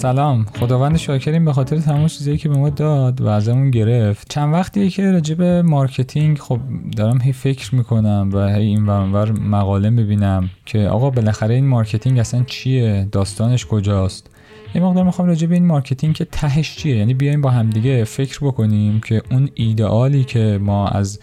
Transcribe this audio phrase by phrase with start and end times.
[0.00, 0.46] سلام.
[0.60, 4.28] خداوند شاکریم به خاطر تمام چیزایی که به ما داد و ازمون گرفت.
[4.28, 6.60] چند وقتیه که راجع مارکتینگ خب
[6.96, 12.18] دارم هی فکر می‌کنم و هی این ور مقاله می‌بینم که آقا بالاخره این مارکتینگ
[12.18, 14.30] اصلا چیه؟ داستانش کجاست؟
[14.74, 18.38] یه مقدار می‌خوام راجع به این مارکتینگ که تهش چیه؟ یعنی بیایم با همدیگه فکر
[18.42, 21.20] بکنیم که اون ایدئالی که ما از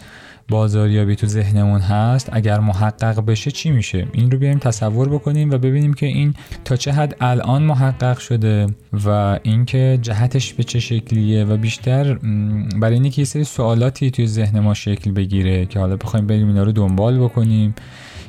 [0.48, 5.58] بازاریابی تو ذهنمون هست اگر محقق بشه چی میشه؟ این رو بیایم تصور بکنیم و
[5.58, 6.34] ببینیم که این
[6.64, 8.66] تا چه حد الان محقق شده
[9.04, 12.14] و اینکه جهتش به چه شکلیه و بیشتر
[12.80, 16.62] برای اینکه یه سری سوالاتی توی ذهن ما شکل بگیره که حالا بخوایم بریم اینا
[16.62, 17.74] رو دنبال بکنیم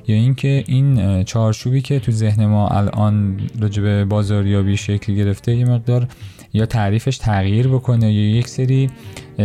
[0.07, 6.07] یا اینکه این چارچوبی که تو ذهن ما الان راجع بازاریابی شکل گرفته یه مقدار
[6.53, 8.89] یا تعریفش تغییر بکنه یا یک سری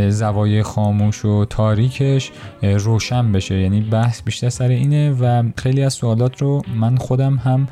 [0.08, 2.30] زوایای خاموش و تاریکش
[2.62, 3.60] روشن بشه.
[3.60, 7.68] یعنی بحث بیشتر سر اینه و خیلی از سوالات رو من خودم هم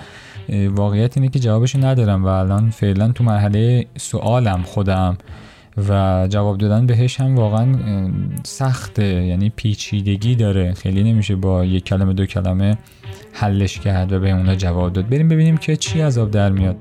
[0.74, 5.18] واقعیت اینه که جوابش ندارم و الان فعلا تو مرحله سوالم خودم
[5.88, 7.76] و جواب دادن بهش هم واقعا
[8.42, 9.04] سخته.
[9.04, 10.72] یعنی پیچیدگی داره.
[10.72, 12.76] خیلی نمیشه با یک کلمه دو کلمه
[13.32, 15.08] حلش کرد و به اونا جواب داد.
[15.08, 16.76] بریم ببینیم که چی از آب در میاد.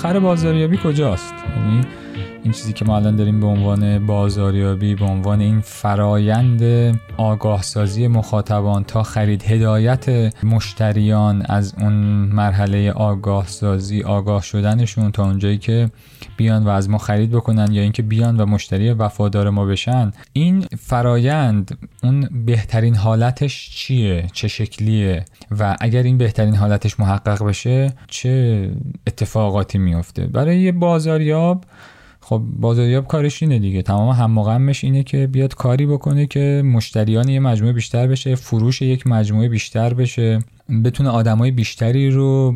[0.00, 1.80] آخر بازاریابی کجاست؟ یعنی
[2.42, 6.62] این چیزی که ما الان داریم به عنوان بازاریابی به عنوان این فرایند
[7.16, 10.08] آگاه سازی مخاطبان تا خرید هدایت
[10.44, 11.92] مشتریان از اون
[12.32, 15.90] مرحله آگاه سازی آگاه شدنشون تا اونجایی که
[16.40, 20.60] بیان و از ما خرید بکنن یا اینکه بیان و مشتری وفادار ما بشن این
[20.78, 25.24] فرایند اون بهترین حالتش چیه؟ چه شکلیه؟
[25.58, 28.70] و اگر این بهترین حالتش محقق بشه چه
[29.06, 31.64] اتفاقاتی میفته برای یه بازاریاب
[32.20, 33.82] خب بازاریاب کارش اینه دیگه.
[33.82, 38.82] تمام هم غمش اینه که بیاد کاری بکنه که مشتریان یه مجموعه بیشتر بشه فروش
[38.82, 40.38] یک مجموعه بیشتر بشه.
[40.84, 42.54] بتونه آدمای بیشتری رو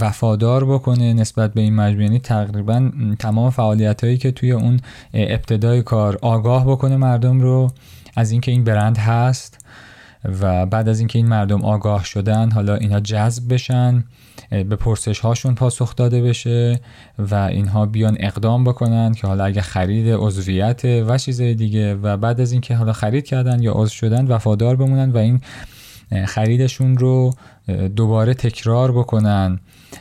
[0.00, 2.04] وفادار بکنه نسبت به این مجموعه.
[2.04, 4.80] یعنی تقریبا تمام فعالیت هایی که توی اون
[5.14, 7.72] ابتدای کار آگاه بکنه مردم رو
[8.16, 9.64] از اینکه این برند هست
[10.40, 14.04] و بعد از اینکه این مردم آگاه شدن حالا اینها جذب بشن
[14.50, 16.80] به پرسش هاشون پاسخ داده بشه
[17.18, 22.40] و اینها بیان اقدام بکنن که حالا اگه خرید عضویت و چیزای دیگه و بعد
[22.40, 25.40] از اینکه حالا خرید کردن یا عضو شدن وفادار بمونن و این
[26.26, 27.34] خریدشون رو
[27.96, 29.60] دوباره تکرار بکنن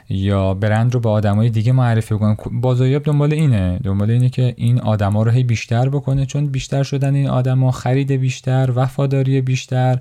[0.10, 3.80] یا برند رو به آدمای دیگه معرفی کنن بازاریاب دنبال اینه.
[3.84, 8.12] دنبال اینه که این آدما رو هی بیشتر بکنه چون بیشتر شدن این آدما خرید
[8.12, 10.00] بیشتر وفاداری بیشتر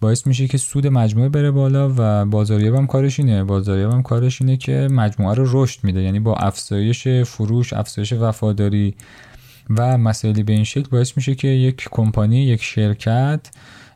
[0.00, 3.44] باعث میشه که سود مجموعه بره بالا و بازاریاب هم کارش اینه.
[3.44, 6.02] بازاریاب هم کارش اینه که مجموعه رو رشد میده.
[6.02, 8.94] یعنی با افزایش فروش افزایش وفاداری
[9.70, 13.40] و مسائلی به این شکل باعث میشه که یک کمپانی یک شرکت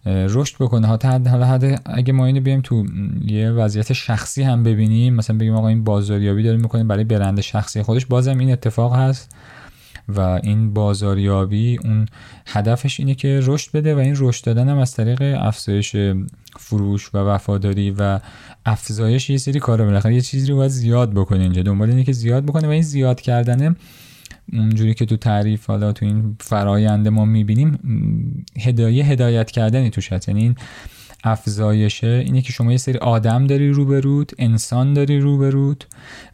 [0.09, 0.87] رشد بکنه.
[0.87, 2.85] حالا حد اگه ما اینو بیایم تو
[3.27, 7.83] یه وضعیت شخصی هم ببینیم مثلا بگیم آقا این بازاریابی داریم می‌کنیم برای برند شخصی
[7.83, 9.35] خودش بازم این اتفاق هست
[10.09, 12.07] و این بازاریابی اون
[12.47, 15.97] هدفش اینه که رشد بده و این رشد دادن هم از طریق افزایش
[16.57, 18.21] فروش و وفاداری و
[18.67, 21.63] افزایش یه سری کارا بالاخره یه چیزی رو باید زیاد بکنه اینجا.
[21.63, 23.77] دنبال اینه که زیاد بکنه و این زیاد کردنه
[24.53, 27.79] اونجوری که تو تعریف حالا تو این فرایند ما می‌بینیم
[28.61, 30.29] هدایه هدایت کردنی توش هست.
[30.29, 30.55] یعنی این
[31.25, 35.85] افزایشه اینه که شما یه سری آدم داری روبرود انسان داری روبرود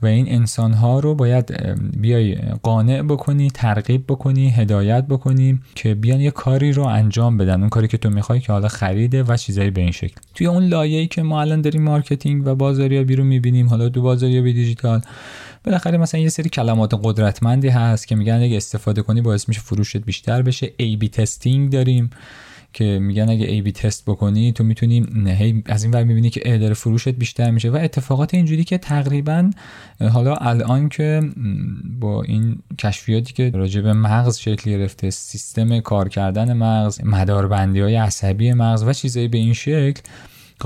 [0.02, 1.54] و این انسان ها رو باید
[2.00, 7.60] بیای قانع بکنی ترغیب بکنی هدایت بکنی که بیان یه کاری رو انجام بدن.
[7.60, 10.14] اون کاری که تو می‌خوای که حالا خریده و چیزایی به این شکل.
[10.34, 14.52] توی اون لایه‌ای که ما الان داریم مارکتینگ و بازاریابی رو می‌بینیم حالا تو بازاریابی
[14.52, 15.00] دیجیتال
[15.64, 19.96] بالاخره مثلا یه سری کلمات قدرتمندی هست که میگن اگه استفاده کنی باعث میشه فروشت
[19.96, 20.72] بیشتر بشه.
[20.76, 22.10] A/B testing داریم
[22.72, 25.06] که میگن اگه A/B test بکنی تو می‌تونی
[25.66, 27.70] از این ور می‌بینی که داره فروشت بیشتر میشه.
[27.70, 29.50] و اتفاقات اینجوری که تقریبا
[30.00, 31.22] حالا الان که
[32.00, 37.94] با این کشفیاتی که راجع به مغز شکل گرفته سیستم کار کردن مغز مداربندی های
[37.94, 40.00] عصبی مغز و چیزایی به این شکل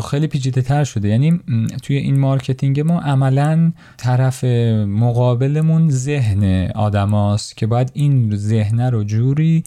[0.03, 1.09] خیلی پیچیده تر شده.
[1.09, 1.41] یعنی
[1.83, 4.45] توی این مارکتینگ ما عملا طرف
[4.89, 9.65] مقابلمون ذهن آدماست که باید این ذهن رو جوری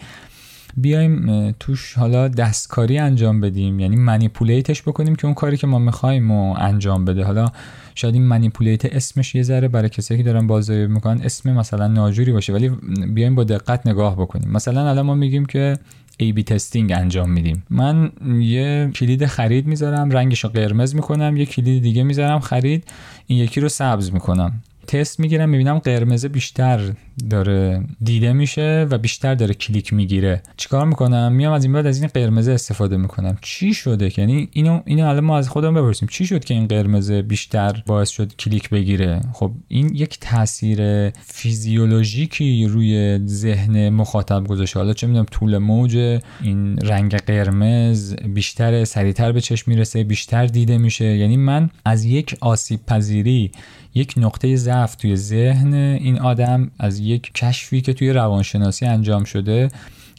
[0.78, 3.80] بیایم توش حالا دستکاری انجام بدیم.
[3.80, 7.24] یعنی manipulate ش بکنیم که اون کاری که ما می‌خوایم و انجام بده.
[7.24, 7.52] حالا
[7.96, 12.32] شاید این manipulate اسمش یه ذره برای کسایی که دارن بازاریابی می‌کنن اسم مثلا ناجوری
[12.32, 12.54] باشه.
[12.54, 12.70] ولی
[13.14, 14.52] بیایم با دقت نگاه بکنیم.
[14.52, 15.78] مثلا الان ما میگیم که
[16.18, 17.64] A/B testing انجام میدیم.
[17.70, 22.84] من یه کلید خرید می‌ذارم رنگش رو قرمز می‌کنم یه کلید دیگه می‌ذارم خرید.
[23.28, 24.64] این یکی رو سبز می‌کنم.
[24.88, 26.94] تست می‌گیرم می‌بینم قرمزه بیشتر
[27.30, 30.42] داره دیده میشه و بیشتر داره کلیک می‌گیره.
[30.58, 33.38] چیکار می‌کنم؟ میام از این بعد از این قرمزه استفاده می‌کنم.
[33.42, 36.08] چی شده یعنی اینو اینو الان ما از خودمون بپرسیم.
[36.12, 42.66] چی شد که این قرمزه بیشتر باعث شد کلیک بگیره؟ خب این یک تاثیر فیزیولوژیکی
[42.66, 44.80] روی ذهن مخاطب گذاشته.
[44.80, 50.78] حالا چه می‌دونم طول موج این رنگ قرمز بیشتر سریعتر به چشم می‌رسه بیشتر دیده
[50.78, 51.06] میشه.
[51.06, 53.52] یعنی من از یک آسیب پذیری
[53.96, 59.68] یک نقطه ضعف توی ذهن این آدم از یک کشفی که توی روانشناسی انجام شده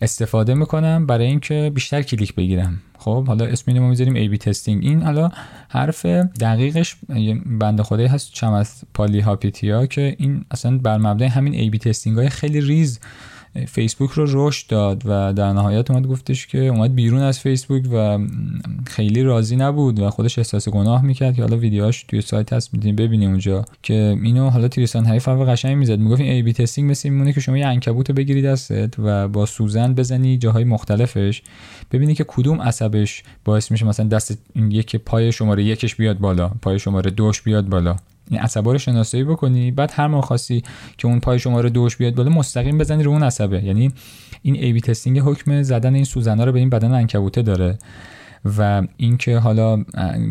[0.03, 2.81] استفاده می‌کنم برای اینکه بیشتر کلیک بگیرم.
[2.99, 5.31] خب حالا اسم اینو می‌ذاریم A/B testing این حالا
[5.69, 6.07] حرف
[6.41, 6.97] دقیقش
[7.47, 12.61] بنده خدایی هست چمث پالیهاپیتیا که این اصلا بر مبنای همین A/B testing های خیلی
[12.61, 13.01] ریز
[13.69, 18.19] فیسبوک رو رشد داد و در نهایت اومد گفتش که اومد بیرون از فیسبوک و
[18.87, 22.97] خیلی راضی نبود و خودش احساس گناه می‌کرد که حالا ویدیوهاش توی سایت هست می‌تونید
[22.97, 23.65] ببینیم اونجا.
[23.83, 25.99] که اینو حالا تریسان حریف و قشنگ می‌زد.
[25.99, 29.47] می‌گفت این ای بی تستینگ مثل میمونه که شما یه عنکبوت بگیرید دستت و با
[29.47, 31.43] سوزن بزنی جاهای مختلفش.
[31.93, 34.39] ببینی که کدوم عصبش باعث میشه مثلا دست
[34.71, 37.97] یک پای شماره یکش بیاد بالا پای شماره دوش بیاد بالا.
[38.31, 40.63] این عصبا رو شناسایی بکنی بعد هر موقع خواستی
[40.99, 43.65] که اون پای شما رو دوش بیاد بالا مستقیم بزنی رو اون عصبه.
[43.65, 43.93] یعنی
[44.43, 47.79] این A/B testing حکم زدن این سوزنا رو به این بدن انکبوته داره.
[48.59, 49.85] و اینکه حالا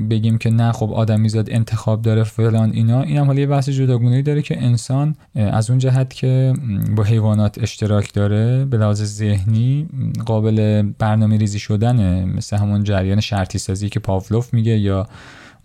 [0.10, 4.42] بگیم که نه خب آدمیزاد انتخاب داره فلان اینا اینم حالا یه بحث جداگانه داره
[4.42, 6.54] که انسان از اون جهت که
[6.96, 9.88] با حیوانات اشتراک داره به لحاظ ذهنی
[10.26, 12.26] قابل برنامه ریزی شدنه.
[12.26, 15.08] مثل همون جریان شرطی سازی که پاولوف میگه یا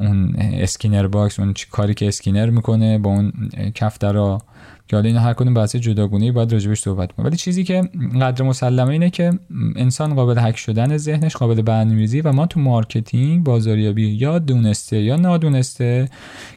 [0.01, 3.33] اون Skinner box اون کاری که اسکینر می‌کنه با اون
[3.75, 4.43] کفترا
[4.89, 7.27] که حالا این هر کدوم بحث جداگونه باید راجع بهش صحبت کنیم.
[7.27, 7.83] ولی چیزی که
[8.21, 9.33] قدر مسلمه اینه که
[9.77, 15.17] انسان قابل هک شدن ذهنش قابل برنامه‌ریزی و ما تو مارکتینگ بازاریابی یا دونسته یا
[15.17, 16.09] نادونسته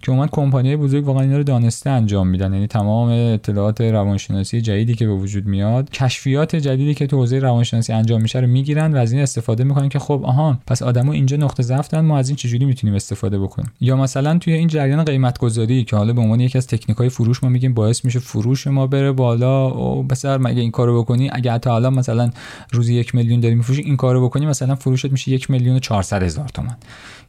[0.02, 2.54] که اومد کمپانی بزرگ واقعا اینا رو دانسته انجام میدن.
[2.54, 7.94] یعنی تمام اطلاعات روانشناسی جدیدی که به وجود میاد کشفیات جدیدی که تو حوزه روانشناسی
[7.94, 11.38] انجام میشه رو می‌گیرن و از این استفاده می‌کنن که خب آها پس آدمو اینجا
[11.38, 15.38] نقطه ضعف ما از این چجوری می‌تونیم استفاده بکنیم؟ یا مثلا توی این جریان قیمت
[15.38, 18.88] گذاری که حالا به عنوان یکی از تکنیک های فروش ما میگیم باعث فروش ما
[18.88, 22.31] بره بالا و بسر مگه این کارو بکنی اگه حتی حالا مثلا
[22.71, 26.24] روزی یک میلیون داری میفروشی این کارو بکنی مثلا فروشت میشه یک میلیون و 400
[26.24, 26.77] هزار تومن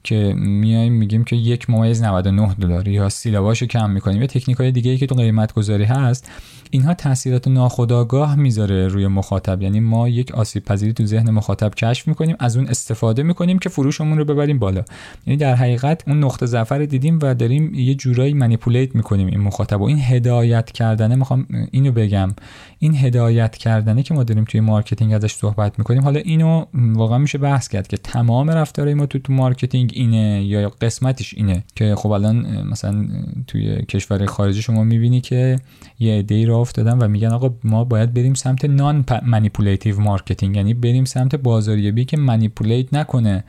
[0.05, 2.89] که میایم میگیم که یک ممیز 99 دلار.
[2.89, 4.21] یا سیلاواشو کم می‌کنیم.
[4.21, 6.31] یه تکنیک های دیگه ای که تو قیمت گذاری هست
[6.71, 9.63] اینها تاثیرات ناخودآگاه می‌ذاره روی مخاطب.
[9.63, 13.69] یعنی ما یک آسیب پذیری تو ذهن مخاطب کشف می‌کنیم از اون استفاده می‌کنیم که
[13.69, 14.85] فروشمون رو ببریم بالا.
[15.27, 19.41] یعنی در حقیقت اون نقطه ضعف رو دیدیم و داریم یه جورایی منیپولیت می‌کنیم این
[19.41, 19.81] مخاطب.
[19.81, 22.35] و این هدایت کردنه می‌خوام اینو بگم.
[22.79, 26.03] این هدایت کردنه که ما داریم توی مارکتینگ ازش صحبت می‌کنیم.
[26.03, 30.69] حالا اینو واقعا میشه بحث کرد که تمام رفتارهای ما تو تو مارکتینگ اینه یا
[30.69, 33.07] قسمتش اینه که خب الان مثلا
[33.47, 35.57] توی کشور خارجی شما می‌بینی که
[35.99, 41.05] یه ایده رو افتادن و میگن آقا ما باید بریم سمت non-manipulative marketing یعنی بریم
[41.05, 43.45] سمت بازاریابی که manipulate نکنه.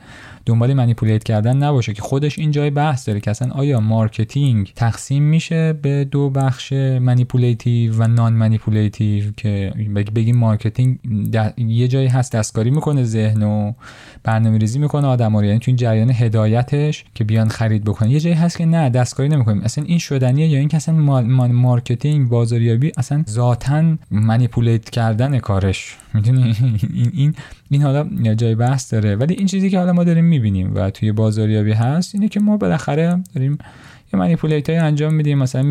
[0.46, 5.22] دنبال manipulate کردن نباشه که خودش این جای بحث داره که اصلا آیا مارکتینگ تقسیم
[5.22, 9.72] میشه به دو بخش manipulative و non-manipulative که
[10.14, 10.98] بگیم مارکتینگ
[11.56, 13.72] یه جایی هست دستکاری می‌کنه ذهن و
[14.24, 15.44] برنامه ریزی می‌کنه آدم رو.
[15.44, 19.28] یعنی تو این جریان هدایتش که بیان خرید بکنه یه جایی هست که نه دستکاری
[19.28, 19.62] نمی‌کنیم.
[19.62, 20.94] اصلا این شدنیه یا اینکه اصلا
[21.48, 25.96] مارکتینگ بازاریابی اصلا ذاتا manipulate کردن کارش.
[26.14, 26.42] می‌دونی؟
[26.94, 27.34] این این
[27.70, 29.16] این حالا جای بحث داره.
[29.16, 32.56] ولی این چیزی که حالا ما داریم می‌بینیم و توی بازاریابی هست اینه که ما
[32.56, 33.58] بالاخره داریم
[34.12, 35.38] یه manipulate های انجام میدیم.
[35.38, 35.64] مثلا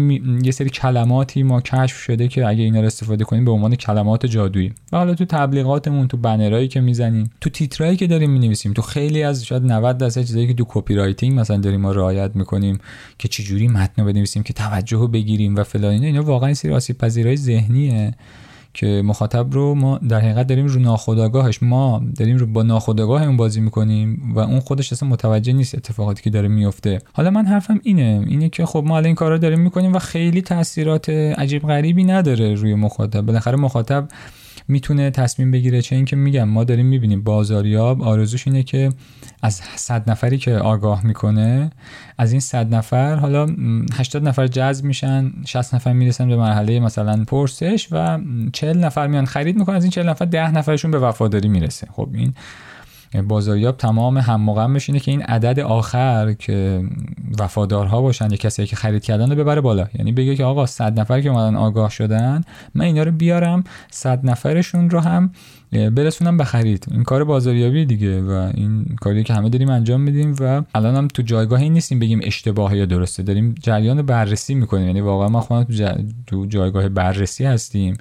[0.44, 4.26] یه سری کلماتی ما کشف شده که اگه اینا رو استفاده کنیم به عنوان کلمات
[4.26, 4.74] جادویی.
[4.92, 9.24] و حالا تو تبلیغاتمون تو بنرهایی که می‌زنیم تو تیترایی که داریم می‌نویسیم تو خیلی
[9.24, 12.78] از شاید 90 درصد چیزایی که تو copywriting مثلا داریم ما رعایت می‌کنیم
[13.20, 16.06] که چجوری متن بنویسیم که توجه بگیریم و فلان اینا.
[16.06, 18.14] اینا واقعا سری آسیب پذیرای ذهنیه.
[18.74, 21.64] که مخاطب رو ما در حقیقت داریم رو ناخودآگاهش.
[21.64, 26.30] ما داریم رو با ناخودآگاهمون بازی می‌کنیم و اون خودش اصلا متوجه نیست اتفاقاتی که
[26.30, 29.94] داره میفته حالا من حرفم اینه اینه که خب ما الان این کارا داریم می‌کنیم
[29.94, 33.22] و خیلی تاثیرات عجیب غریبی نداره روی مخاطب.
[33.22, 34.08] بالاخره مخاطب
[34.72, 38.90] می‌تونه تصمیم بگیره چه اینکه میگم ما داریم می‌بینیم بازاریاب آرزوش اینه که
[39.42, 41.70] از 100 نفری که آگاه می‌کنه
[42.18, 43.48] از این 100 نفر حالا
[43.94, 48.20] 80 نفر جذب میشن 60 نفر می‌رسن به مرحله مثلا پرسش و
[48.54, 51.88] 40 نفر میان خرید می‌کنن از این 40 نفر 10 نفرشون به وفاداری می‌رسه.
[51.92, 52.34] خب این
[53.28, 56.84] بازاریاب تمام هم غمش اینه که این عدد آخر که
[57.40, 59.88] وفادارها باشن یا کسایی که خرید کردن رو ببره بالا.
[59.96, 62.44] یعنی بگه که آقا 100 نفر که اومدن آگاه شدن
[62.76, 65.32] من اینا رو بیارم 100 نفرشون رو هم
[65.72, 66.86] برسونم به خرید.
[66.92, 71.08] این کار بازاریابی دیگه و این کاری که همه داریم انجام میدیم و الان هم
[71.08, 73.24] تو جایگاهی نیستیم بگیم اشتباهه یا درسته.
[73.24, 74.88] داریم جریان بررسی می‌کنیم.
[74.88, 75.66] یعنی واقعا ما خودمون
[76.28, 77.98] تو جایگاه بررسی هستیم.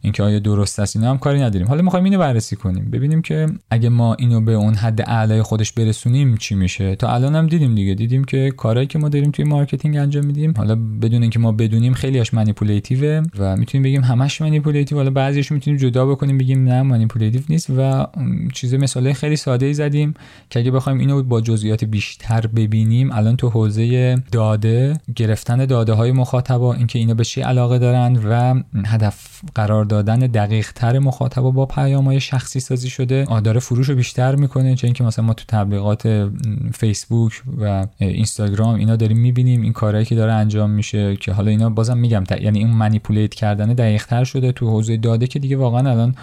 [0.00, 1.68] اینکه آیا درست است اینا هم کاری نداریم.
[1.68, 2.90] حالا می‌خوایم اینو بررسی کنیم.
[2.90, 6.96] ببینیم که اگه ما اینو به اون حد اعلای خودش برسونیم چی میشه.
[6.96, 7.94] تا الان هم دیدیم دیگه.
[7.94, 11.94] دیدیم که کارهایی که ما داریم توی marketing انجام میدیم حالا بدون اینکه ما بدونیم
[11.94, 14.98] خیلیش manipulative ه و می‌تونیم بگیم همش manipulative.
[14.98, 18.06] حالا بعضیش می‌تونیم جدا بکنیم بگیم نه manipulative نیست و
[18.52, 20.14] چیز مثاله خیلی ساده ای زدیم
[20.50, 26.12] که اگه بخوایم اینو با جزئیات بیشتر ببینیم الان تو حوزه داده گرفتن داده های
[26.12, 31.66] مخاطبا اینکه اینا به چی علاقه دارن و هدف قرار دادن دقیق تر مخاطب با
[31.66, 35.44] پیام های شخصی سازی شده آمار فروش رو بیشتر می‌کنه چون اینکه مثلا ما تو
[35.48, 36.30] تبلیغات
[36.74, 41.70] فیسبوک و اینستاگرام اینا داریم می‌بینیم این کارهایی که داره انجام میشه که حالا اینا
[41.70, 45.90] بازم میگم یعنی این منیپولیت کردن دقیق تر شده تو حوزه داده که دیگه واقعا
[45.90, 46.14] الان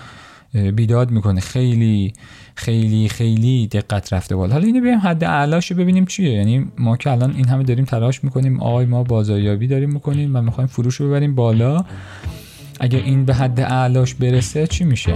[0.75, 1.41] بیداد می‌کنه.
[1.41, 2.13] خیلی
[2.55, 4.53] خیلی خیلی دقت رفته بالا.
[4.53, 6.31] حالا اینو بیایم حد اعلاش ببینیم چیه.
[6.31, 10.41] یعنی ما که الان این همه داریم تلاش می‌کنیم آقای ما بازاریابی داریم می‌کنیم و
[10.41, 11.85] می‌خوایم فروش رو ببریم بالا.
[12.79, 15.13] اگر این به حد اعلاش برسه چی میشه؟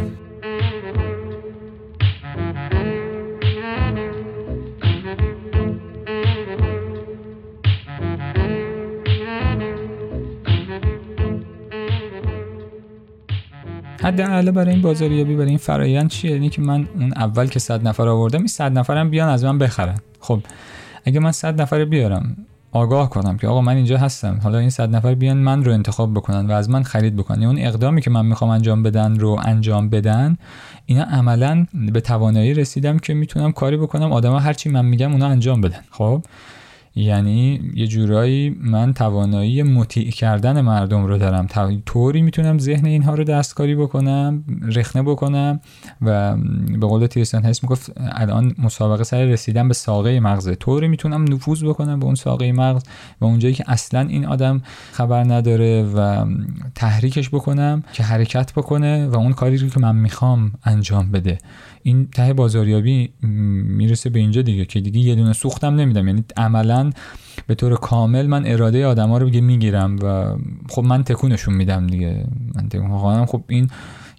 [14.04, 17.60] حد اعلا برای این بازاریابی برای این فرایند چیه؟ یعنی که من اون اول که
[17.60, 20.00] صد نفر آوردم این صد نفرم بیان از من بخرن.
[20.20, 20.40] خب
[21.06, 22.38] اگه من صد نفر بیارم
[22.72, 24.40] آگاه کنم که آقا من اینجا هستم.
[24.44, 27.44] حالا این صد نفر بیان من رو انتخاب بکنن و از من خرید بکنن.
[27.44, 30.38] اون اقدامی که من می‌خوام انجام بدن رو انجام بدن
[30.86, 34.12] اینا عملا به توانایی رسیدم که می‌تونم کاری بکنم.
[34.12, 35.82] آدما هرچی من میگم اونا انجام بدن.
[35.92, 36.24] خب؟
[37.00, 41.48] یعنی یه جورایی من توانایی مطیع کردن مردم رو دارم.
[41.86, 44.44] طوری می‌تونم ذهن اینها رو دستکاری بکنم
[44.76, 45.60] رخنه بکنم
[46.02, 46.38] و
[46.80, 50.56] به قول تیرسن هست می‌گفت الان مسابقه سر رسیدن به ساقه مغزه.
[50.56, 52.84] طوری می‌تونم نفوذ بکنم به اون ساقه مغز
[53.22, 56.26] و اونجایی که اصلا این آدم خبر نداره و
[56.76, 61.38] تحریکش بکنم که حرکت بکنه و اون کاری رو که من می‌خوام انجام بده.
[61.84, 63.10] این ته بازاریابی
[63.78, 66.08] می‌رسه به اینجا دیگه که دیگه یه دونه سوختم نمیدم.
[66.08, 66.89] یعنی عملا
[67.48, 70.36] به طور کامل من اراده آدما رو دیگه می‌گیرم و
[70.70, 72.24] خب من تکونشون میدم دیگه.
[72.56, 73.70] من تکون خب این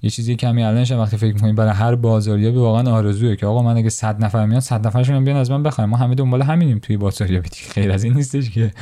[0.02, 3.62] یه چیزی که همین الانش وقتی فکر می‌کنیم برای هر بازاریابی واقعا آرزوئه که آقا
[3.62, 5.86] من اگه 100 نفر میان 100 نفرشون بیان از من بخرن.
[5.86, 8.72] ما همه دنبال همینیم توی بازاریابی غیر از این نیستش که.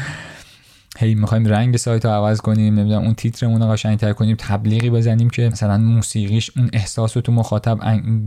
[1.01, 5.31] هی می‌خوایم رنگ سایت رو عوض کنیم نمی‌دونم اون تیترمون رو قشنگتر کنیم تبلیغی بزنیم
[5.31, 7.79] که مثلا موسیقیش اون احساس رو تو مخاطب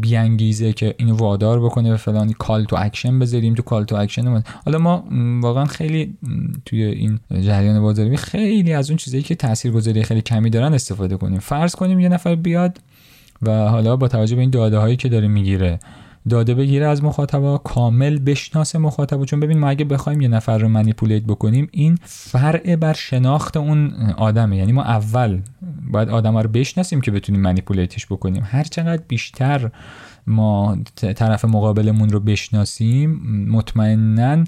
[0.02, 4.44] بیانگیزه که اینو وادار بکنه به فلانی call to action بذاریم تو call to action
[4.66, 5.04] حالا ما
[5.42, 6.18] واقعا خیلی
[6.66, 11.40] توی این جریان بازاری خیلی از اون چیزایی که تاثیرگذاری خیلی کمی دارن استفاده کنیم.
[11.40, 12.78] فرض کنیم یه نفر بیاد
[13.42, 15.80] و حالا با توجه به این داده هایی که داره می‌گیره
[16.30, 19.26] داده بگیره از مخاطبا کامل بشناسه مخاطبا.
[19.26, 23.94] چون ببین ما اگه بخوایم یه نفر رو منیپولیت بکنیم این فرع بر شناخت اون
[24.18, 24.58] آدمه.
[24.58, 25.42] یعنی ما اول
[25.92, 28.44] باید آدم رو بشناسیم که بتونیم منیپولیتش بکنیم.
[28.46, 29.70] هر چقدر بیشتر
[30.28, 33.12] ما طرف مقابلمون رو بشناسیم
[33.50, 34.44] مطمئنا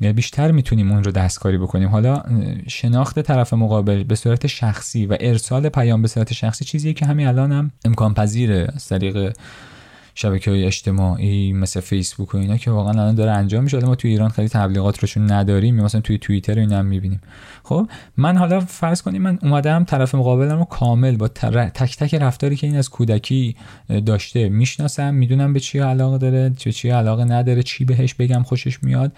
[0.00, 1.88] بیشتر می‌تونیم اون رو دستکاری بکنیم.
[1.88, 2.22] حالا
[2.66, 7.26] شناخت طرف مقابل به صورت شخصی و ارسال پیام به صورت شخصی چیزیه که همین
[7.26, 9.36] الان هم امکان پذیره از طریق
[10.14, 14.10] شبکه های اجتماعی مثل فیسبوک و اینا که واقعا الان داره انجام میشه ما توی
[14.10, 17.20] ایران خیلی تبلیغات روشون نداریم مثلا توی توییتر اینا هم می‌بینیم.
[17.62, 22.56] خب من حالا فرض کنیم من اومدم طرف مقابلم رو کامل با تک تک رفتاری
[22.56, 23.56] که این از کودکی
[24.06, 28.82] داشته می‌شناسم می‌دونم به چی علاقه داره چه چی علاقه نداره چی بهش بگم خوشش
[28.82, 29.12] میاد.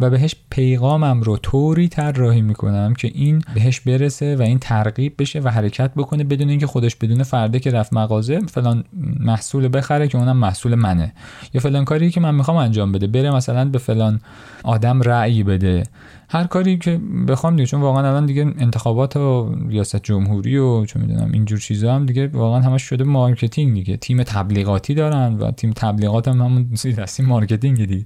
[0.00, 5.40] و بهش پیغامم رو طوری طراحی می‌کنم که این بهش برسه و این ترغیب بشه
[5.40, 8.84] و حرکت بکنه بدون اینکه خودش بدونه فرده که رفت مغازه فلان
[9.20, 11.12] محصول بخره که اونم محصول منه.
[11.54, 14.20] یا فلان کاری که من می‌خوام انجام بده بره مثلا به فلان
[14.64, 15.82] آدم رأی بده.
[16.28, 21.02] هر کاری که بخوام دیگه چون واقعا الان دیگه انتخابات و ریاست جمهوری و چون
[21.02, 23.96] می‌دونم اینجور چیزا هم دیگه واقعا همش شده marketing دیگه.
[23.96, 28.04] تیم تبلیغاتی دارن و تیم تبلیغات هم همون دستی marketing دیگه.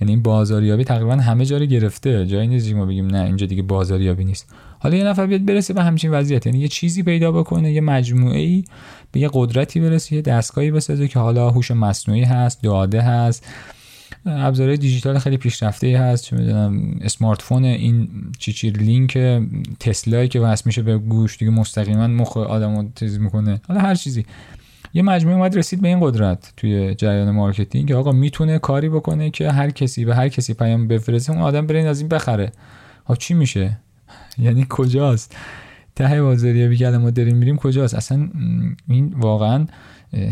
[0.00, 2.26] یعنی این بازاریابی تقریبا همه جا رو گرفته.
[2.26, 4.54] جایی نیست ما بگیم نه اینجا دیگه بازاریابی نیست.
[4.78, 6.46] حالا یه نفر بیاد برسه به همچین وضعیت.
[6.46, 8.64] یعنی یه چیزی پیدا بکنه یه مجموعه ای
[9.12, 13.46] به یه قدرتی برسه یه دستگاهی بسازه که حالا هوش مصنوعی هست داده هست.
[14.26, 16.24] ابزارهای دیجیتال خیلی پیشرفته هست.
[16.24, 19.18] چه می‌دونم smartphone این چیچیر لینک
[19.80, 23.60] تسلا که وصل میشه به گوش دیگه مستقیما مخ آدمو تیز می‌کنه.
[23.68, 24.26] حالا هر چیزی.
[24.96, 29.30] یه مجموعه اومد رسید به این قدرت توی جریان marketing که آقا می‌تونه کاری بکنه
[29.30, 32.52] که هر کسی به هر کسی پیام بفرسته اون آدم بره از این بخره.
[33.06, 33.78] ها چی میشه؟
[34.38, 35.36] یعنی کجاست؟
[35.96, 38.28] ته بازاریابی که ما داریم میریم کجاست؟ اصلا
[38.88, 39.66] این واقعا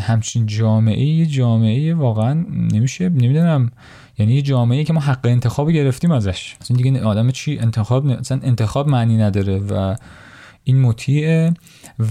[0.00, 3.72] همچین جامعه یه جامعه واقعا نمیشه نمی‌دونم.
[4.18, 6.56] یعنی یه جامعه که ما حق انتخاب گرفتیم ازش.
[6.60, 9.94] اصلا دیگه آدم چی انتخاب اصلا انتخاب معنی نداره و
[10.64, 11.54] این مطیعه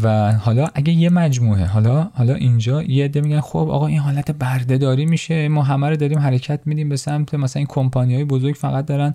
[0.03, 4.31] و حالا اگه یه مجموعه حالا حالا اینجا یه عده میگن خب آقا این حالت
[4.31, 8.55] بردهداری میشه ما همه رو داریم حرکت میدیم به سمت مثلا این کمپانی های بزرگ
[8.55, 9.13] فقط دارن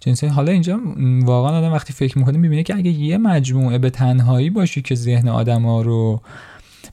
[0.00, 0.80] جنسی حالا اینجا
[1.22, 5.28] واقعا آدم وقتی فکر می‌کنه می‌بینه که اگه یه مجموعه به تنهایی باشی که ذهن
[5.28, 6.20] آدما رو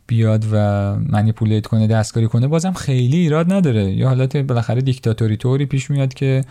[0.07, 0.57] بیاد و
[0.95, 3.93] منیپولیت کنه دستکاری کنه بازم خیلی ایراد نداره.
[3.93, 6.43] یا حالت بالاخره دیکتاتوری طوری پیش میاد که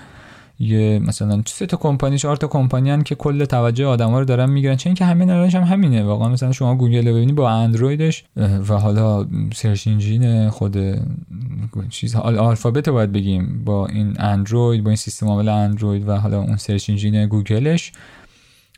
[0.59, 4.77] یه مثلا سه تا کمپانی چهار تا کمپانی که کل توجه آدما رو دارن می‌گیرن.
[4.77, 6.03] چه اینکه همین الانش هم همینه.
[6.03, 8.25] واقعا مثلا شما گوگل رو ببینی با اندرویدش
[8.69, 10.77] و حالا search engine خود
[11.91, 13.65] چیز آلفابت باید بگیم.
[13.65, 17.93] با این اندروید با این سیستم عامل اندروید و حالا اون search engine گوگلش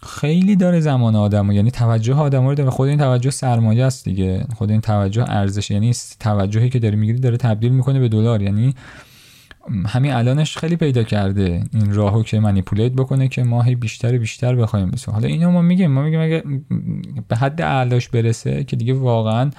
[0.03, 2.71] خیلی داره زمان آدمو یعنی توجه آدم رو داره.
[2.71, 4.47] خود این توجه سرمایه است دیگه.
[4.57, 8.43] خود این توجه ارزش یعنی توجهی که داره می‌گیری داره تبدیل می‌کنه به دلار.
[8.43, 8.75] یعنی
[9.87, 11.65] همین الانش خیلی پیدا کرده.
[11.73, 15.63] این راهو که منیپولیت بکنه که ما هی بیشتر بیشتر بخوایم بسیم حالا اینو ما
[15.63, 15.91] میگیم.
[15.91, 16.43] ما میگیم اگه
[17.29, 19.51] به حد اعلاش برسه که دیگه واقعا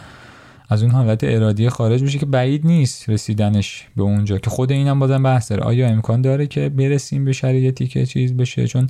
[0.70, 4.38] از اون حالت ارادی خارج بشه که بعید نیست رسیدنش به اونجا.
[4.38, 8.34] که خود اینم بازم بحث داره آیا امکان داره که برسیم به شرایطی که چیز
[8.38, 8.88] بشه؟ چون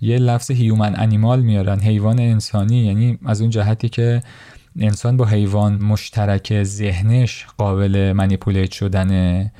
[0.00, 1.80] یه لفظ هیومن انیمال میارن.
[1.80, 2.76] حیوان انسانی.
[2.76, 4.22] یعنی از اون جهتی که
[4.78, 9.52] انسان با حیوان مشترک ذهنش قابل منیپولیت شدنه.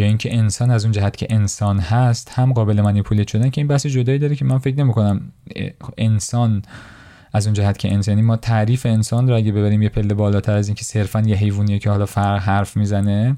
[0.00, 3.68] یا اینکه انسان از اون جهت که انسان هست هم قابل منیپولیت شدن که این
[3.68, 5.32] بحث جدایی داره که من فکر نمی کنم
[5.98, 6.62] انسان
[7.32, 10.68] از اون جهت که انسانی ما تعریف انسان رو اگه ببریم یه پله بالاتر از
[10.68, 13.36] اینکه صرفا یه حیوانیه که حالا فرق حرف می‌زنه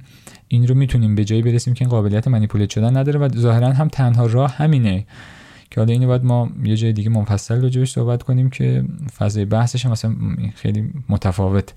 [0.48, 3.88] این رو می‌تونیم به جایی برسیم که این قابلیت منیپولیت شدن نداره و ظاهرا هم
[3.88, 5.06] تنها راه همینه.
[5.70, 8.84] که حالا اینو باید ما یه جای دیگه منفصل راجبش صحبت کنیم که
[9.18, 10.14] فضای بحثش هم مثلا
[10.54, 11.72] خیلی متفاوت.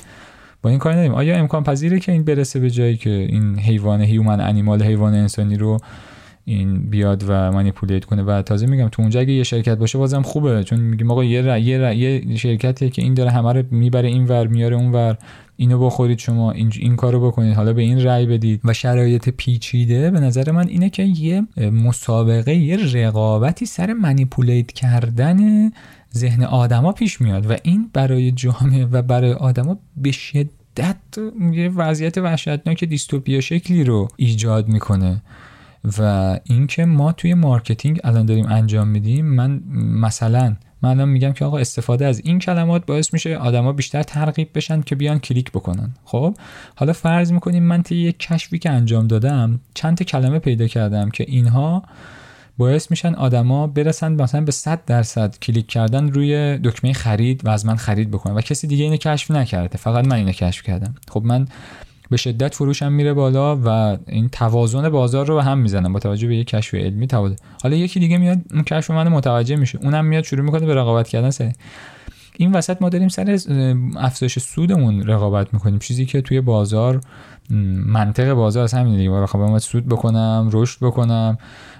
[0.65, 1.13] با این کار نداریم.
[1.13, 5.57] آیا امکان پذیره که این برسه به جایی که این حیوان هیومن انیمال حیوان انسانی
[5.57, 5.77] رو
[6.45, 10.21] این بیاد و مانیپولیت کنه؟ و تازه میگم تو اونجا اگه یه شرکت باشه بازم
[10.21, 14.25] خوبه چون میگیم آقا یه یه, یه شرکتیه که این داره همه رو می‌بره این
[14.25, 15.17] ور میاره اون ور
[15.55, 17.55] اینو بخورید شما این, این کارو بکنید.
[17.55, 18.61] حالا به این رأی بدید.
[18.63, 25.71] و شرایط پیچیده به نظر من اینه که یه مسابقه یه رقابتی سر منیپولیت کردن
[26.17, 30.97] ذهن آدما پیش میاد و این برای جامعه و برای آدما به شدت
[31.51, 35.21] یه وضعیت وحشتناک dystopia شکلی رو ایجاد می‌کنه.
[35.97, 41.45] و اینکه ما توی marketing الان داریم انجام میدیم من مثلا من الان میگم که
[41.45, 45.93] آقا استفاده از این کلمات باعث میشه آدما بیشتر ترغیب بشن که بیان کلیک بکنن.
[46.05, 46.35] خب؟
[46.75, 51.09] حالا فرض می‌کنیم من توی یک کشفی که انجام دادم چند تا کلمه پیدا کردم
[51.09, 51.83] که اینها
[52.57, 57.65] باعث میشن آدما برسن مثلا به 100 درصد کلیک کردن روی دکمه خرید و از
[57.65, 59.77] من خرید بکنن و کسی دیگه اینو کشف نکرده.
[59.77, 60.95] فقط من اینو کشف کردم.
[61.09, 61.47] خب من
[62.09, 66.27] به شدت فروشم میره بالا و این توازن بازار رو به هم می‌زنم با توجه
[66.27, 67.35] به یک کشف علمی توازن.
[67.63, 69.79] حالا یکی دیگه میاد اون کشف من متوجه میشه.
[69.81, 71.51] اونم میاد شروع می‌کنه به رقابت کردن سر.
[72.37, 73.39] این وسط ما داریم سر
[73.95, 75.79] افزایش سودمون رقابت می‌کنیم.
[75.79, 77.01] چیزی که توی بازار
[77.85, 79.25] منطق بازار از همین دیگه.
[79.25, 81.37] خب باید سود بکنم رشد بکنم.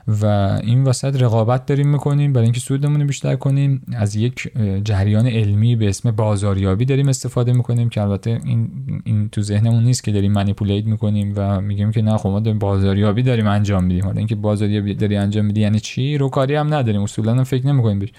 [0.08, 0.26] و
[0.64, 2.34] این وسط رقابت داریم می‌کنیم.
[2.34, 3.82] برای اینکه سودمون رو بیشتر کنیم.
[3.94, 4.52] از یک
[4.84, 8.70] جریان علمی به اسم بازاریابی داریم استفاده می‌کنیم که البته این,
[9.04, 12.60] این تو ذهنمون نیست که داریم منیپولیت می‌کنیم و میگیم که نه خب ما داریم
[12.60, 14.04] بازاریابی داریم انجام میدیم.
[14.04, 17.02] حالا اینکه بازاریابی داری انجام میدی یعنی چی؟ رو کاری هم نداریم.
[17.02, 18.10] اصولا فکر نمی‌کنیم بهش.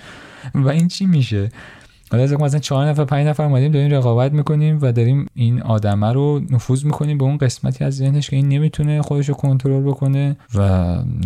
[0.55, 1.51] و این چی میشه؟
[2.11, 6.13] حالا از مثلا چهار نفر پنج نفر اومدیم داریم رقابت می‌کنیم و داریم این آدمه
[6.13, 10.37] رو نفوذ می‌کنیم به اون قسمتی از ذهنش که این نمی‌تونه خودش رو کنترل بکنه
[10.55, 10.61] و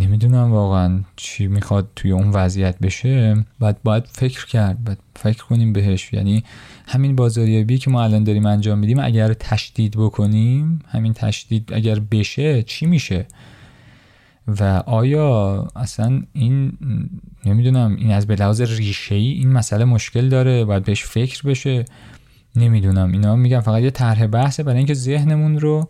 [0.01, 3.45] نمی‌دونم واقعا چی می‌خواد توی اون وضعیت بشه.
[3.61, 6.13] بعد باید فکر کرد بعد فکر کنیم بهش.
[6.13, 6.45] یعنی
[6.87, 12.63] همین بازاریابی که ما الان داریم انجام میدیم اگر تشدید بکنیم همین تشدید اگر بشه
[12.63, 13.27] چی میشه؟
[14.49, 16.73] و آیا اصلا این
[17.47, 21.85] نمی‌دونم این از به لحاظ ریشه ای این مسئله مشکل داره؟ باید بهش فکر بشه؟
[22.57, 23.13] نمی‌دونم.
[23.13, 24.63] اینا میگم فقط یه طرح بحثه.
[24.63, 25.89] برای اینکه ذهنمون رو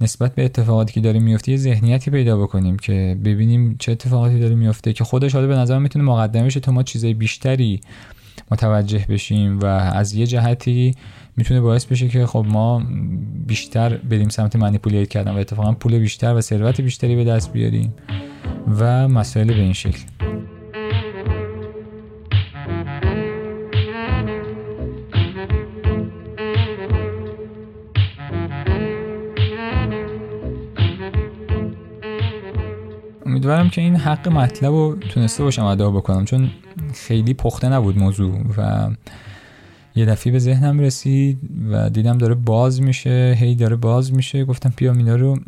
[0.00, 4.54] نسبت به اتفاقاتی که داره میفته یه ذهنیتی پیدا بکنیم که ببینیم چه اتفاقاتی داره
[4.54, 7.80] میفته که خودش حالا به نظر می‌تونه مقدمه شه تا ما چیزای بیشتری
[8.50, 10.94] متوجه بشیم و از یه جهتی
[11.36, 12.82] می‌تونه باعث بشه که خب ما
[13.46, 17.94] بیشتر بریم سمت منیپولیت کردن و اتفاقا پول بیشتر و ثروت بیشتری به دست بیاریم
[18.78, 20.02] و مسائل به این شکل.
[33.26, 36.50] امیدوارم که این حق مطلب رو تونسته باشم ادا بکنم چون
[36.96, 38.90] خیلی پخته نبود موضوع و
[39.94, 41.38] یه دفعه به ذهنم رسید
[41.70, 44.44] و دیدم داره باز میشه هی داره باز میشه.
[44.44, 45.38] گفتم بیام اینا رو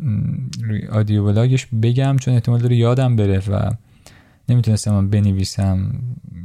[0.63, 3.71] روی audio blog ش بگم چون احتمال داره یادم بره و
[4.49, 5.91] نمی‌تونستم من بنویسم.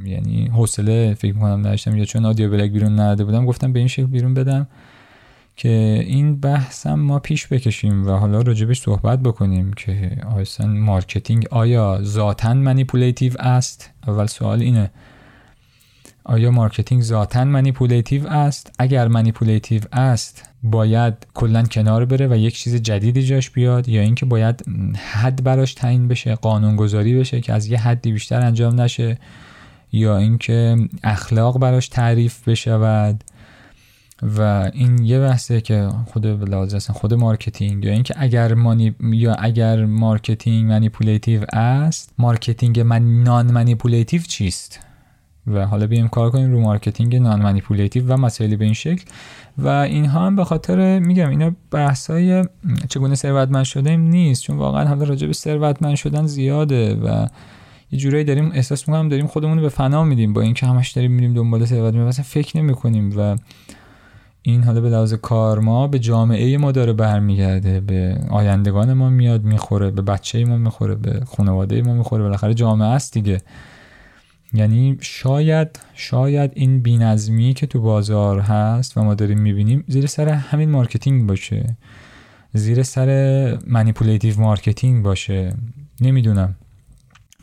[0.05, 3.88] یعنی حوصله فکر می‌کنم نداشتم یا چون audio blog بیرون نداده بودم گفتم به این
[3.88, 4.67] شکل بیرون بدم.
[5.57, 11.99] که این بحثم ما پیش بکشیم و حالا راجبش صحبت بکنیم که اصلا marketing آیا
[12.03, 14.90] ذاتا manipulative است؟ اول سوال اینه.
[16.25, 22.75] آیا marketing ذاتا manipulative است؟ اگر manipulative است باید کلا کنار بره و یک چیز
[22.75, 24.64] جدیدی جاش بیاد یا اینکه باید
[25.12, 29.19] حد براش تعیین بشه قانونگذاری بشه که از یه حدی بیشتر انجام نشه
[29.93, 33.25] یا اینکه اخلاق براش تعریف بشود.
[34.22, 39.85] و این یه بحثه که خود لازم خود marketing یا اینکه اگر mani یا اگر
[39.85, 44.81] marketing manipulative است marketing من non-manipulative چیست؟
[45.46, 49.05] و حالا بیایم کار کنیم رو مارکتینگ non-manipulative و مسائلی به این شکل.
[49.59, 52.44] و اینها هم به خاطر میگم اینا بحثای
[52.88, 57.27] چگونه ثروتمند شده نیست چون واقعا حالا راجع به ثروتمند شدن زیاده و
[57.90, 61.12] یه جورایی داریم احساس می‌کنم داریم خودمون رو به فنا میدیم با اینکه همش داریم
[61.12, 63.37] میریم دنبال ثروت مثلا فکر نمی‌کنیم و
[64.47, 69.45] این حالا به لحاظ کار ما به جامعه ما داره برمیگرده به آیندگان ما میاد
[69.45, 73.43] می‌خوره به بچه ما می‌خوره به خانواده ما می‌خوره بالاخره جامعه است دیگه.
[74.53, 80.29] یعنی شاید شاید این بینظمی که تو بازار هست و ما داریم می‌بینیم زیر سر
[80.29, 81.77] همین مارکتینگ باشه.
[82.53, 85.55] زیر سر manipulative marketing باشه.
[86.01, 86.55] نمی‌دونم.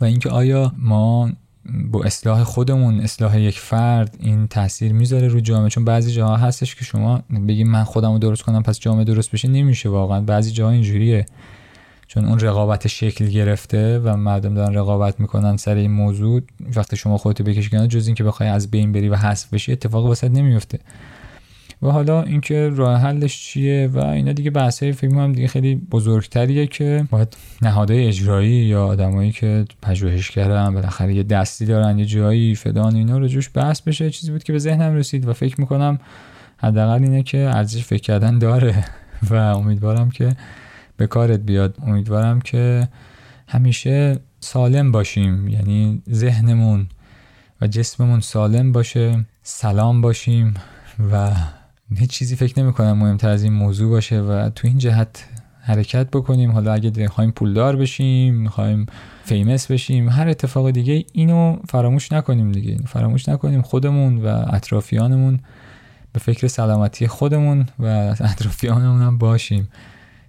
[0.02, 1.30] و اینکه آیا ما
[1.65, 5.69] با اصلاح خودمون اصلاح یک فرد این تاثیر می‌ذاره رو جامعه.
[5.69, 9.32] چون بعضی جاها هستش که شما بگیم من خودم رو درست کنم پس جامعه درست
[9.32, 10.21] بشه نمیشه واقعا.
[10.21, 11.26] بعضی جاها اینجوریه.
[12.08, 16.41] چون اون رقابت شکل گرفته و مردم دارن رقابت می‌کنن سر این موضوع
[16.76, 20.06] وقتی شما خودتو بکشی کنار جز اینکه بخوای از بین بری و حذف بشی اتفاق
[20.06, 20.80] واسط نمیفته
[21.84, 26.67] و حالا اینکه راه حلش چیه و اینا دیگه بحثای فکر می‌کنم دیگه خیلی بزرگتریه
[26.67, 32.96] که باید نهادهای اجرایی یا آدمایی که پژوهشگرن بالاخره یه دستی دارن یه جایی فدان
[32.96, 34.10] اینا رو جوش بحث بشه.
[34.10, 36.00] چیزی بود که به ذهنم رسید و فکر می‌کنم
[36.58, 38.86] حداقل اینه که ارزش فکر کردن داره
[39.30, 40.36] و امیدوارم که
[40.98, 41.76] به کارت بیاد.
[41.88, 42.88] امیدوارم که
[43.48, 46.88] همیشه سالم باشیم یعنی ذهنمون
[47.62, 50.54] و جسممون سالم باشه سلام باشیم
[51.12, 51.32] و
[51.95, 55.25] هیچ چیزی فکر نمی کنم مهمتر از این موضوع باشه و تو این جهت
[55.62, 56.51] حرکت بکنیم.
[56.51, 58.86] حالا اگه می‌خوایم پولدار بشیم می‌خوایم
[59.23, 62.77] فیمس بشیم هر اتفاق دیگه اینو فراموش نکنیم دیگه.
[62.88, 65.39] فراموش نکنیم خودمون و اطرافیانمون
[66.13, 67.86] به فکر سلامتی خودمون و
[68.32, 69.69] اطرافیانمون هم باشیم.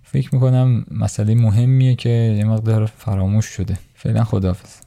[0.02, 3.78] فکر می‌کنم مسئله مهمیه که یه مقدار فراموش شده.
[3.94, 4.81] فعلا خداحافظ.